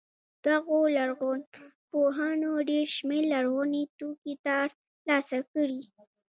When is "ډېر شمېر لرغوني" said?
2.69-3.83